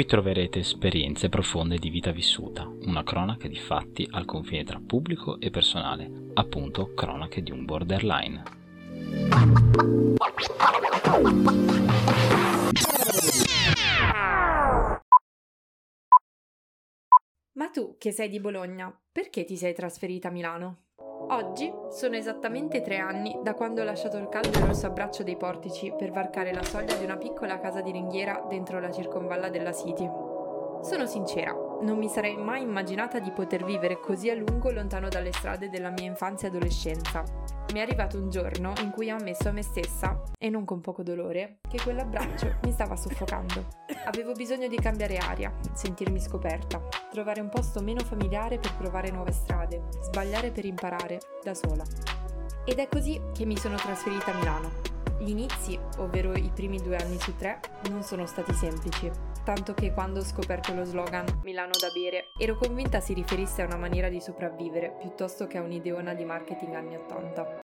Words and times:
Qui 0.00 0.08
troverete 0.08 0.60
esperienze 0.60 1.28
profonde 1.28 1.76
di 1.76 1.90
vita 1.90 2.10
vissuta, 2.10 2.64
una 2.64 3.04
cronaca 3.04 3.46
di 3.48 3.58
fatti 3.58 4.08
al 4.10 4.24
confine 4.24 4.64
tra 4.64 4.80
pubblico 4.80 5.38
e 5.38 5.50
personale, 5.50 6.30
appunto 6.32 6.94
cronache 6.94 7.42
di 7.42 7.50
un 7.50 7.66
borderline. 7.66 8.42
Ma 17.52 17.68
tu, 17.68 17.96
che 17.98 18.10
sei 18.10 18.30
di 18.30 18.40
Bologna, 18.40 18.98
perché 19.12 19.44
ti 19.44 19.58
sei 19.58 19.74
trasferita 19.74 20.28
a 20.28 20.30
Milano? 20.30 20.84
Oggi 21.32 21.72
sono 21.90 22.16
esattamente 22.16 22.80
tre 22.80 22.98
anni 22.98 23.38
da 23.40 23.54
quando 23.54 23.82
ho 23.82 23.84
lasciato 23.84 24.16
il 24.16 24.28
caldo 24.28 24.58
e 24.58 24.66
rosso 24.66 24.86
abbraccio 24.86 25.22
dei 25.22 25.36
portici 25.36 25.94
per 25.96 26.10
varcare 26.10 26.52
la 26.52 26.64
soglia 26.64 26.96
di 26.96 27.04
una 27.04 27.18
piccola 27.18 27.60
casa 27.60 27.80
di 27.80 27.92
ringhiera 27.92 28.44
dentro 28.48 28.80
la 28.80 28.90
circonvalla 28.90 29.48
della 29.48 29.72
City. 29.72 30.10
Sono 30.82 31.06
sincera, 31.06 31.54
non 31.82 31.98
mi 31.98 32.08
sarei 32.08 32.36
mai 32.36 32.62
immaginata 32.62 33.18
di 33.18 33.30
poter 33.30 33.64
vivere 33.64 34.00
così 34.00 34.28
a 34.28 34.34
lungo 34.34 34.70
lontano 34.70 35.08
dalle 35.08 35.32
strade 35.32 35.70
della 35.70 35.90
mia 35.90 36.06
infanzia 36.06 36.48
e 36.48 36.50
adolescenza. 36.50 37.24
Mi 37.72 37.78
è 37.78 37.82
arrivato 37.82 38.18
un 38.18 38.28
giorno 38.30 38.72
in 38.82 38.90
cui 38.90 39.10
ho 39.10 39.16
ammesso 39.16 39.48
a 39.48 39.52
me 39.52 39.62
stessa, 39.62 40.22
e 40.38 40.50
non 40.50 40.64
con 40.64 40.80
poco 40.80 41.02
dolore, 41.02 41.58
che 41.68 41.80
quell'abbraccio 41.82 42.56
mi 42.64 42.72
stava 42.72 42.96
soffocando. 42.96 43.66
Avevo 44.04 44.32
bisogno 44.32 44.66
di 44.66 44.76
cambiare 44.76 45.16
aria, 45.18 45.52
sentirmi 45.72 46.20
scoperta, 46.20 46.82
trovare 47.10 47.40
un 47.40 47.48
posto 47.48 47.80
meno 47.80 48.00
familiare 48.00 48.58
per 48.58 48.76
provare 48.76 49.10
nuove 49.10 49.32
strade, 49.32 49.82
sbagliare 50.02 50.50
per 50.50 50.64
imparare, 50.64 51.20
da 51.42 51.54
sola. 51.54 51.84
Ed 52.64 52.78
è 52.78 52.88
così 52.88 53.20
che 53.32 53.44
mi 53.46 53.56
sono 53.56 53.76
trasferita 53.76 54.32
a 54.32 54.34
Milano, 54.34 54.70
gli 55.20 55.30
inizi, 55.30 55.78
ovvero 55.98 56.32
i 56.32 56.50
primi 56.52 56.80
due 56.80 56.96
anni 56.96 57.18
su 57.20 57.36
tre, 57.36 57.60
non 57.90 58.02
sono 58.02 58.26
stati 58.26 58.52
semplici, 58.54 59.10
tanto 59.44 59.74
che 59.74 59.92
quando 59.92 60.20
ho 60.20 60.24
scoperto 60.24 60.74
lo 60.74 60.84
slogan 60.84 61.40
Milano 61.42 61.72
da 61.80 61.88
bere, 61.94 62.26
ero 62.38 62.56
convinta 62.56 63.00
si 63.00 63.14
riferisse 63.14 63.62
a 63.62 63.66
una 63.66 63.76
maniera 63.76 64.08
di 64.08 64.20
sopravvivere 64.20 64.94
piuttosto 64.98 65.46
che 65.46 65.58
a 65.58 65.62
un'ideona 65.62 66.14
di 66.14 66.24
marketing 66.24 66.74
anni 66.74 66.96
80. 66.96 67.60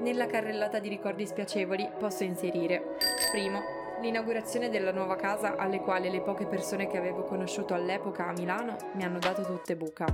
Nella 0.00 0.26
carrellata 0.26 0.78
di 0.78 0.88
ricordi 0.88 1.26
spiacevoli 1.26 1.86
posso 1.98 2.24
inserire, 2.24 2.96
primo, 3.30 3.60
l'inaugurazione 4.00 4.70
della 4.70 4.92
nuova 4.92 5.14
casa 5.16 5.56
alle 5.56 5.80
quali 5.80 6.08
le 6.08 6.22
poche 6.22 6.46
persone 6.46 6.86
che 6.86 6.96
avevo 6.96 7.24
conosciuto 7.24 7.74
all'epoca 7.74 8.26
a 8.26 8.32
Milano 8.32 8.76
mi 8.94 9.04
hanno 9.04 9.18
dato 9.18 9.42
tutte 9.42 9.76
buca. 9.76 10.06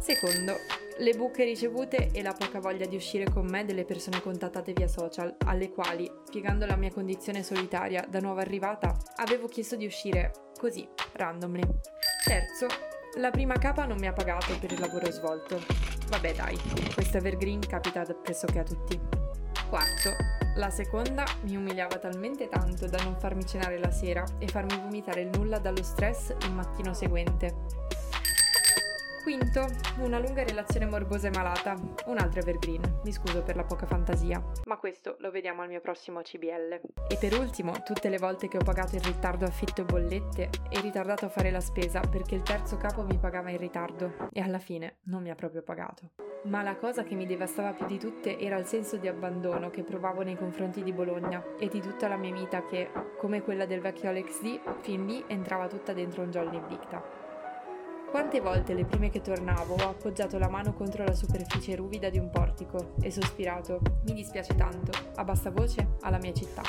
Secondo, 0.00 0.54
le 0.98 1.12
buche 1.14 1.44
ricevute 1.44 2.10
e 2.12 2.22
la 2.22 2.32
poca 2.32 2.60
voglia 2.60 2.86
di 2.86 2.94
uscire 2.94 3.24
con 3.28 3.46
me 3.46 3.64
delle 3.64 3.84
persone 3.84 4.20
contattate 4.20 4.72
via 4.72 4.86
social, 4.86 5.34
alle 5.46 5.70
quali, 5.70 6.10
spiegando 6.26 6.66
la 6.66 6.76
mia 6.76 6.92
condizione 6.92 7.42
solitaria 7.42 8.06
da 8.08 8.20
nuova 8.20 8.42
arrivata, 8.42 8.96
avevo 9.16 9.48
chiesto 9.48 9.74
di 9.74 9.86
uscire 9.86 10.32
così, 10.56 10.86
randomly. 11.14 11.64
Terzo, 12.24 12.66
la 13.16 13.30
prima 13.30 13.54
capa 13.58 13.86
non 13.86 13.98
mi 13.98 14.06
ha 14.06 14.12
pagato 14.12 14.56
per 14.58 14.70
il 14.70 14.78
lavoro 14.78 15.10
svolto. 15.10 15.60
Vabbè 16.08 16.34
dai, 16.34 16.56
questo 16.94 17.16
evergreen 17.16 17.60
capita 17.60 18.04
pressoché 18.04 18.60
a 18.60 18.64
tutti. 18.64 19.00
Quarto, 19.68 20.10
la 20.56 20.70
seconda 20.70 21.24
mi 21.42 21.56
umiliava 21.56 21.98
talmente 21.98 22.48
tanto 22.48 22.86
da 22.86 23.02
non 23.02 23.18
farmi 23.18 23.44
cenare 23.44 23.78
la 23.78 23.90
sera 23.90 24.24
e 24.38 24.46
farmi 24.46 24.78
vomitare 24.80 25.22
il 25.22 25.30
nulla 25.36 25.58
dallo 25.58 25.82
stress 25.82 26.32
il 26.42 26.52
mattino 26.52 26.94
seguente. 26.94 27.92
Quinto, 29.24 29.64
una 30.00 30.18
lunga 30.18 30.44
relazione 30.44 30.84
morbosa 30.84 31.28
e 31.28 31.30
malata. 31.30 31.74
Un 32.04 32.18
altro 32.18 32.40
evergreen. 32.40 33.00
Mi 33.04 33.10
scuso 33.10 33.42
per 33.42 33.56
la 33.56 33.64
poca 33.64 33.86
fantasia. 33.86 34.44
Ma 34.66 34.76
questo 34.76 35.16
lo 35.20 35.30
vediamo 35.30 35.62
al 35.62 35.68
mio 35.68 35.80
prossimo 35.80 36.20
CBL. 36.20 36.78
E 37.08 37.16
per 37.18 37.32
ultimo, 37.38 37.72
tutte 37.84 38.10
le 38.10 38.18
volte 38.18 38.48
che 38.48 38.58
ho 38.58 38.62
pagato 38.62 38.96
in 38.96 39.02
ritardo 39.02 39.46
affitto 39.46 39.80
e 39.80 39.84
bollette 39.84 40.50
e 40.68 40.78
ritardato 40.82 41.24
a 41.24 41.30
fare 41.30 41.50
la 41.50 41.62
spesa 41.62 42.00
perché 42.00 42.34
il 42.34 42.42
terzo 42.42 42.76
capo 42.76 43.02
mi 43.02 43.16
pagava 43.16 43.48
in 43.48 43.56
ritardo. 43.56 44.28
E 44.30 44.42
alla 44.42 44.58
fine 44.58 44.96
non 45.04 45.22
mi 45.22 45.30
ha 45.30 45.34
proprio 45.34 45.62
pagato. 45.62 46.10
Ma 46.42 46.62
la 46.62 46.76
cosa 46.76 47.02
che 47.02 47.14
mi 47.14 47.24
devastava 47.24 47.72
più 47.72 47.86
di 47.86 47.98
tutte 47.98 48.38
era 48.38 48.58
il 48.58 48.66
senso 48.66 48.98
di 48.98 49.08
abbandono 49.08 49.70
che 49.70 49.84
provavo 49.84 50.20
nei 50.20 50.36
confronti 50.36 50.82
di 50.82 50.92
Bologna 50.92 51.42
e 51.58 51.68
di 51.68 51.80
tutta 51.80 52.08
la 52.08 52.18
mia 52.18 52.34
vita 52.34 52.66
che, 52.66 52.90
come 53.16 53.40
quella 53.40 53.64
del 53.64 53.80
vecchio 53.80 54.10
Alex 54.10 54.42
D, 54.42 54.60
fin 54.82 55.06
lì 55.06 55.24
entrava 55.28 55.66
tutta 55.66 55.94
dentro 55.94 56.20
un 56.20 56.30
Jolly 56.30 56.56
Invicta. 56.56 57.23
Quante 58.14 58.40
volte 58.40 58.74
le 58.74 58.84
prime 58.84 59.10
che 59.10 59.22
tornavo 59.22 59.74
ho 59.74 59.88
appoggiato 59.88 60.38
la 60.38 60.48
mano 60.48 60.72
contro 60.72 61.02
la 61.02 61.16
superficie 61.16 61.74
ruvida 61.74 62.10
di 62.10 62.18
un 62.20 62.30
portico 62.30 62.94
e 63.02 63.10
sospirato, 63.10 63.80
mi 64.04 64.12
dispiace 64.12 64.54
tanto, 64.54 64.92
a 65.16 65.24
bassa 65.24 65.50
voce, 65.50 65.96
alla 66.02 66.18
mia 66.18 66.32
città. 66.32 66.62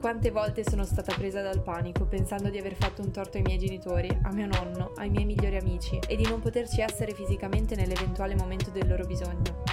Quante 0.00 0.30
volte 0.30 0.64
sono 0.64 0.84
stata 0.84 1.14
presa 1.14 1.42
dal 1.42 1.62
panico 1.62 2.06
pensando 2.06 2.48
di 2.48 2.56
aver 2.56 2.72
fatto 2.72 3.02
un 3.02 3.10
torto 3.10 3.36
ai 3.36 3.42
miei 3.42 3.58
genitori, 3.58 4.08
a 4.22 4.32
mio 4.32 4.46
nonno, 4.46 4.92
ai 4.96 5.10
miei 5.10 5.26
migliori 5.26 5.58
amici 5.58 5.98
e 6.08 6.16
di 6.16 6.26
non 6.26 6.40
poterci 6.40 6.80
essere 6.80 7.12
fisicamente 7.12 7.76
nell'eventuale 7.76 8.34
momento 8.34 8.70
del 8.70 8.88
loro 8.88 9.04
bisogno. 9.04 9.64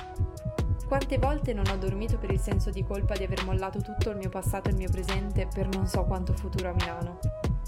Quante 0.86 1.18
volte 1.18 1.53
non 1.53 1.64
ho 1.70 1.78
dormito 1.78 2.18
per 2.18 2.32
il 2.32 2.42
senso 2.42 2.72
di 2.72 2.84
colpa 2.84 3.16
di 3.16 3.24
aver 3.24 3.46
mollato 3.46 3.80
tutto 3.80 4.09
il 4.09 4.18
mio 4.18 4.28
passato 4.28 4.68
e 4.68 4.72
il 4.74 4.78
mio 4.80 4.90
presente 4.92 5.47
per 5.47 5.70
non 5.70 5.88
so 5.88 6.03
quanto 6.03 6.34
futuro 6.34 6.72
a 6.72 6.74
Milano. 6.74 7.20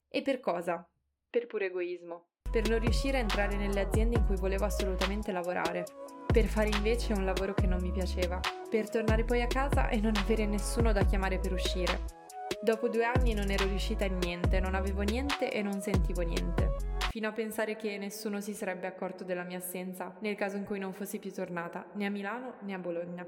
E 0.10 0.22
per 0.22 0.42
cosa? 0.42 0.86
Per 1.30 1.48
puro 1.48 1.64
egoismo 1.64 2.26
per 2.50 2.70
non 2.70 2.80
riuscire 2.80 3.18
a 3.18 3.22
entrare 3.22 3.56
nelle 3.56 3.82
aziende 3.82 4.18
in 4.18 4.26
cui 4.26 4.36
volevo 4.36 4.66
assolutamente 4.66 5.32
lavorare, 5.32 5.86
per 6.32 6.46
fare 6.46 6.70
invece 6.70 7.14
un 7.14 7.26
lavoro 7.26 7.54
che 7.54 7.68
non 7.68 7.82
mi 7.82 7.92
piaceva, 7.92 8.40
per 8.70 8.90
tornare 8.90 9.24
poi 9.24 9.42
a 9.42 9.48
casa 9.48 9.90
e 9.90 10.00
non 10.00 10.14
avere 10.18 10.46
nessuno 10.46 10.92
da 10.92 11.04
chiamare 11.04 11.40
per 11.40 11.54
uscire. 11.54 12.16
Dopo 12.62 12.90
due 12.90 13.06
anni 13.06 13.34
non 13.34 13.52
ero 13.52 13.66
riuscita 13.66 14.06
in 14.06 14.18
niente, 14.18 14.60
non 14.60 14.76
avevo 14.76 15.02
niente 15.02 15.52
e 15.52 15.62
non 15.62 15.82
sentivo 15.82 16.22
niente, 16.22 16.76
fino 17.10 17.28
a 17.28 17.32
pensare 17.32 17.76
che 17.76 17.98
nessuno 17.98 18.42
si 18.42 18.54
sarebbe 18.54 18.88
accorto 18.88 19.24
della 19.24 19.44
mia 19.44 19.58
assenza 19.58 20.16
nel 20.22 20.36
caso 20.36 20.58
in 20.58 20.66
cui 20.66 20.80
non 20.80 20.94
fossi 20.94 21.20
più 21.20 21.32
tornata 21.32 21.86
né 21.94 22.06
a 22.06 22.10
Milano 22.10 22.56
né 22.62 22.74
a 22.74 22.80
Bologna. 22.80 23.26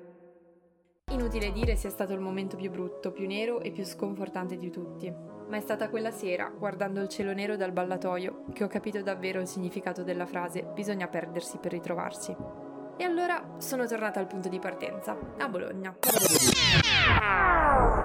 Inutile 1.12 1.51
dire 1.51 1.75
sia 1.75 1.90
stato 1.90 2.13
il 2.13 2.19
momento 2.19 2.56
più 2.56 2.69
brutto, 2.69 3.12
più 3.12 3.25
nero 3.25 3.62
e 3.62 3.72
più 3.72 3.84
sconfortante 3.84 4.57
di 4.57 4.69
tutti, 4.69 5.12
ma 5.49 5.57
è 5.57 5.59
stata 5.59 5.89
quella 5.89 6.11
sera, 6.11 6.47
guardando 6.47 7.01
il 7.01 7.09
cielo 7.09 7.33
nero 7.33 7.55
dal 7.55 7.71
ballatoio, 7.71 8.45
che 8.53 8.63
ho 8.63 8.67
capito 8.67 9.01
davvero 9.01 9.41
il 9.41 9.47
significato 9.47 10.03
della 10.03 10.25
frase 10.25 10.63
bisogna 10.63 11.07
perdersi 11.07 11.57
per 11.57 11.71
ritrovarsi. 11.71 12.35
E 12.97 13.03
allora 13.03 13.55
sono 13.57 13.85
tornata 13.88 14.19
al 14.19 14.27
punto 14.27 14.47
di 14.47 14.59
partenza, 14.59 15.17
a 15.38 15.49
Bologna. 15.49 15.97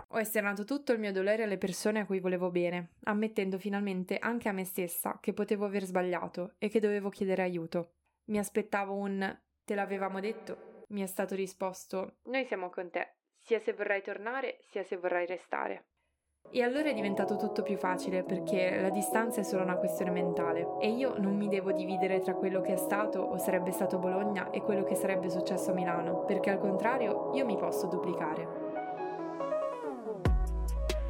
Ho 0.08 0.18
esternato 0.18 0.64
tutto 0.64 0.92
il 0.92 1.00
mio 1.00 1.12
dolore 1.12 1.42
alle 1.42 1.58
persone 1.58 2.00
a 2.00 2.06
cui 2.06 2.20
volevo 2.20 2.50
bene, 2.50 2.92
ammettendo 3.04 3.58
finalmente 3.58 4.18
anche 4.18 4.48
a 4.48 4.52
me 4.52 4.64
stessa 4.64 5.18
che 5.20 5.32
potevo 5.32 5.64
aver 5.66 5.84
sbagliato 5.84 6.54
e 6.58 6.68
che 6.68 6.80
dovevo 6.80 7.10
chiedere 7.10 7.42
aiuto. 7.42 7.94
Mi 8.26 8.38
aspettavo 8.38 8.94
un 8.94 9.38
te 9.64 9.74
l'avevamo 9.74 10.20
detto 10.20 10.72
mi 10.88 11.02
è 11.02 11.06
stato 11.06 11.34
risposto 11.34 12.18
Noi 12.24 12.44
siamo 12.44 12.70
con 12.70 12.90
te, 12.90 13.16
sia 13.36 13.58
se 13.58 13.72
vorrai 13.72 14.02
tornare, 14.02 14.58
sia 14.60 14.84
se 14.84 14.96
vorrai 14.96 15.26
restare. 15.26 15.86
E 16.56 16.62
allora 16.62 16.88
è 16.88 16.94
diventato 16.94 17.34
tutto 17.34 17.62
più 17.64 17.76
facile 17.76 18.22
perché 18.22 18.78
la 18.80 18.90
distanza 18.90 19.40
è 19.40 19.42
solo 19.42 19.64
una 19.64 19.74
questione 19.74 20.12
mentale 20.12 20.76
e 20.78 20.88
io 20.88 21.14
non 21.18 21.34
mi 21.34 21.48
devo 21.48 21.72
dividere 21.72 22.20
tra 22.20 22.34
quello 22.34 22.60
che 22.60 22.74
è 22.74 22.76
stato 22.76 23.18
o 23.18 23.36
sarebbe 23.38 23.72
stato 23.72 23.98
Bologna 23.98 24.50
e 24.50 24.62
quello 24.62 24.84
che 24.84 24.94
sarebbe 24.94 25.30
successo 25.30 25.72
a 25.72 25.74
Milano, 25.74 26.22
perché 26.24 26.50
al 26.50 26.60
contrario 26.60 27.32
io 27.34 27.44
mi 27.44 27.56
posso 27.56 27.88
duplicare. 27.88 28.63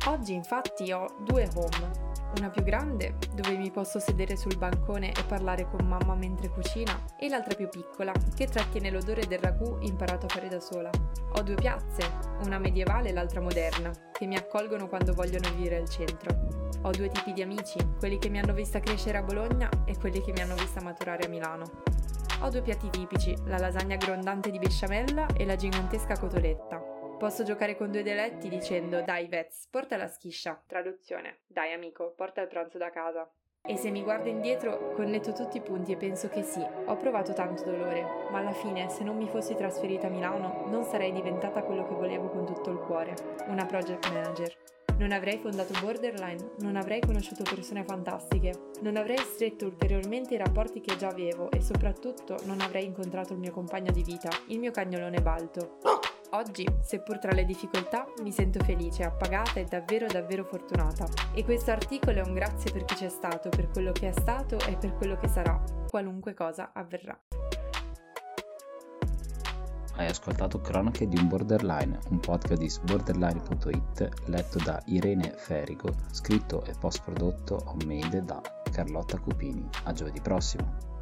Oggi 0.06 0.34
infatti 0.34 0.92
ho 0.92 1.06
due 1.20 1.48
home, 1.54 1.90
una 2.36 2.50
più 2.50 2.62
grande 2.62 3.16
dove 3.32 3.56
mi 3.56 3.70
posso 3.70 3.98
sedere 3.98 4.36
sul 4.36 4.58
bancone 4.58 5.10
e 5.10 5.24
parlare 5.24 5.66
con 5.70 5.86
mamma 5.86 6.14
mentre 6.14 6.50
cucina 6.50 7.04
e 7.18 7.30
l'altra 7.30 7.54
più 7.54 7.70
piccola 7.70 8.12
che 8.34 8.46
trattiene 8.46 8.90
l'odore 8.90 9.26
del 9.26 9.38
ragù 9.38 9.78
imparato 9.80 10.26
a 10.26 10.28
fare 10.28 10.48
da 10.48 10.60
sola. 10.60 10.90
Ho 11.36 11.42
due 11.42 11.54
piazze, 11.54 12.02
una 12.44 12.58
medievale 12.58 13.08
e 13.08 13.12
l'altra 13.14 13.40
moderna, 13.40 13.92
che 14.12 14.26
mi 14.26 14.36
accolgono 14.36 14.88
quando 14.88 15.14
vogliono 15.14 15.48
vivere 15.54 15.76
al 15.76 15.88
centro. 15.88 16.48
Ho 16.82 16.90
due 16.90 17.08
tipi 17.08 17.32
di 17.32 17.40
amici, 17.40 17.78
quelli 17.98 18.18
che 18.18 18.28
mi 18.28 18.38
hanno 18.38 18.52
vista 18.52 18.80
crescere 18.80 19.16
a 19.16 19.22
Bologna 19.22 19.70
e 19.86 19.96
quelli 19.96 20.20
che 20.20 20.32
mi 20.32 20.42
hanno 20.42 20.54
vista 20.54 20.82
maturare 20.82 21.24
a 21.24 21.28
Milano. 21.28 21.64
Ho 22.42 22.50
due 22.50 22.60
piatti 22.60 22.90
tipici, 22.90 23.34
la 23.46 23.56
lasagna 23.56 23.96
grondante 23.96 24.50
di 24.50 24.58
besciamella 24.58 25.28
e 25.34 25.46
la 25.46 25.56
gigantesca 25.56 26.18
cotoletta, 26.18 26.93
Posso 27.24 27.42
giocare 27.42 27.74
con 27.74 27.90
due 27.90 28.02
dialetti 28.02 28.50
dicendo 28.50 29.00
dai 29.00 29.28
Vez, 29.28 29.66
porta 29.70 29.96
la 29.96 30.08
schiscia. 30.08 30.62
Traduzione. 30.66 31.38
Dai 31.46 31.72
amico, 31.72 32.12
porta 32.14 32.42
il 32.42 32.48
pranzo 32.48 32.76
da 32.76 32.90
casa. 32.90 33.26
E 33.62 33.78
se 33.78 33.88
mi 33.88 34.02
guardo 34.02 34.28
indietro, 34.28 34.92
connetto 34.92 35.32
tutti 35.32 35.56
i 35.56 35.62
punti 35.62 35.92
e 35.92 35.96
penso 35.96 36.28
che 36.28 36.42
sì, 36.42 36.60
ho 36.60 36.96
provato 36.98 37.32
tanto 37.32 37.64
dolore, 37.64 38.02
ma 38.30 38.40
alla 38.40 38.52
fine, 38.52 38.90
se 38.90 39.04
non 39.04 39.16
mi 39.16 39.26
fossi 39.26 39.54
trasferita 39.54 40.08
a 40.08 40.10
Milano, 40.10 40.66
non 40.66 40.84
sarei 40.84 41.12
diventata 41.12 41.62
quello 41.62 41.88
che 41.88 41.94
volevo 41.94 42.28
con 42.28 42.44
tutto 42.44 42.70
il 42.70 42.78
cuore, 42.80 43.14
una 43.46 43.64
project 43.64 44.06
manager. 44.12 44.54
Non 44.98 45.10
avrei 45.10 45.38
fondato 45.38 45.72
Borderline, 45.80 46.50
non 46.58 46.76
avrei 46.76 47.00
conosciuto 47.00 47.42
persone 47.42 47.84
fantastiche, 47.84 48.52
non 48.82 48.96
avrei 48.96 49.16
stretto 49.16 49.64
ulteriormente 49.64 50.34
i 50.34 50.38
rapporti 50.38 50.82
che 50.82 50.96
già 50.96 51.08
avevo 51.08 51.50
e 51.50 51.62
soprattutto 51.62 52.36
non 52.44 52.60
avrei 52.60 52.84
incontrato 52.84 53.32
il 53.32 53.38
mio 53.38 53.50
compagno 53.50 53.90
di 53.92 54.02
vita, 54.02 54.28
il 54.48 54.58
mio 54.58 54.70
cagnolone 54.70 55.22
Balto. 55.22 55.78
Oggi, 56.34 56.66
seppur 56.80 57.20
tra 57.20 57.30
le 57.30 57.44
difficoltà, 57.44 58.06
mi 58.22 58.32
sento 58.32 58.62
felice, 58.64 59.04
appagata 59.04 59.60
e 59.60 59.64
davvero 59.66 60.08
davvero 60.08 60.42
fortunata. 60.44 61.06
E 61.32 61.44
questo 61.44 61.70
articolo 61.70 62.18
è 62.18 62.26
un 62.26 62.34
grazie 62.34 62.72
per 62.72 62.84
chi 62.84 62.96
c'è 62.96 63.08
stato, 63.08 63.50
per 63.50 63.70
quello 63.70 63.92
che 63.92 64.08
è 64.08 64.12
stato 64.12 64.58
e 64.58 64.76
per 64.76 64.94
quello 64.94 65.16
che 65.16 65.28
sarà, 65.28 65.62
qualunque 65.88 66.34
cosa 66.34 66.72
avverrà. 66.72 67.16
Hai 69.96 70.08
ascoltato 70.08 70.60
Cronache 70.60 71.06
di 71.06 71.16
un 71.16 71.28
Borderline, 71.28 72.00
un 72.10 72.18
podcast 72.18 72.60
di 72.60 72.72
borderline.it 72.82 74.10
letto 74.26 74.58
da 74.58 74.82
Irene 74.86 75.34
Ferigo, 75.36 75.94
scritto 76.10 76.64
e 76.64 76.72
post 76.80 77.04
prodotto 77.04 77.62
homemade 77.66 78.24
da 78.24 78.42
Carlotta 78.72 79.20
Cupini. 79.20 79.68
A 79.84 79.92
giovedì 79.92 80.20
prossimo! 80.20 80.93